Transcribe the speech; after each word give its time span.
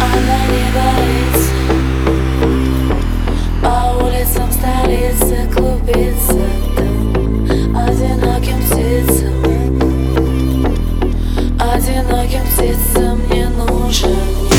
Она 0.00 0.38
не 0.46 0.64
боится. 0.74 1.52
По 3.62 3.76
улицам 4.04 4.48
столицы 4.52 5.36
клубится 5.54 6.44
дым 6.76 7.76
Одиноким 7.76 8.58
птицам. 8.62 9.34
Одиноким 11.58 12.44
птицам 12.46 13.16
не 13.30 13.44
нужен 13.46 14.57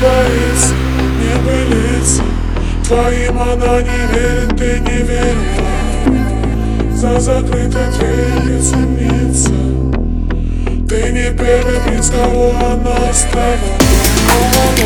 боится, 0.00 0.74
не 1.18 1.34
пылится 1.44 2.22
Твоим 2.86 3.38
она 3.38 3.82
не 3.82 4.00
верит, 4.14 4.56
ты 4.56 4.80
не 4.80 5.02
верила 5.02 6.16
За 6.94 7.20
закрытой 7.20 7.90
дверью 7.98 8.62
сумнится 8.62 9.50
Ты 10.88 11.12
не 11.12 11.36
первый 11.36 11.80
принц, 11.86 12.10
кого 12.10 12.52
она 12.58 13.08
оставила 13.10 14.77